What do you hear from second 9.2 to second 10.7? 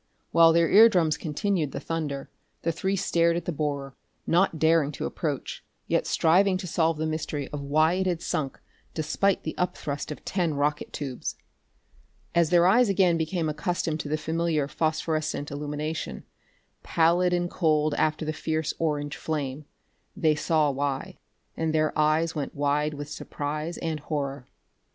the up thrust of ten